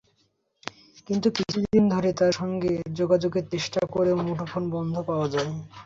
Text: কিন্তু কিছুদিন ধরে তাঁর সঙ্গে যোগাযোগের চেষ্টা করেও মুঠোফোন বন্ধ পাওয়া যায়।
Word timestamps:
কিন্তু 1.07 1.27
কিছুদিন 1.37 1.83
ধরে 1.93 2.09
তাঁর 2.19 2.33
সঙ্গে 2.39 2.69
যোগাযোগের 2.99 3.45
চেষ্টা 3.53 3.81
করেও 3.93 4.17
মুঠোফোন 4.25 4.63
বন্ধ 4.75 4.95
পাওয়া 5.09 5.27
যায়। 5.33 5.51